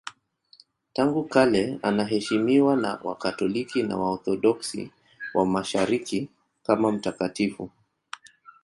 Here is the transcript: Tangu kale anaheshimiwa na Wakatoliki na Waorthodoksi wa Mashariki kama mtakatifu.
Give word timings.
Tangu 0.93 1.23
kale 1.23 1.79
anaheshimiwa 1.81 2.75
na 2.75 2.99
Wakatoliki 3.03 3.83
na 3.83 3.97
Waorthodoksi 3.97 4.91
wa 5.33 5.45
Mashariki 5.45 6.29
kama 6.63 6.91
mtakatifu. 6.91 7.69